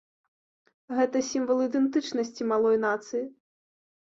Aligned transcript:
Гэта 0.99 1.21
сімвал 1.31 1.61
ідэнтычнасці 1.67 2.49
малой 2.53 2.77
нацыі. 2.87 3.25